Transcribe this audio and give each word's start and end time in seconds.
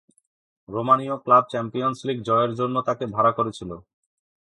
রোমানীয় 0.69 1.15
club 1.23 1.43
Champions 1.51 1.99
League 2.07 2.17
জয়ের 2.23 2.51
জন্য 2.59 2.75
তাকে 2.87 3.05
ভাড়া 3.15 3.31
করেছিল। 3.37 3.71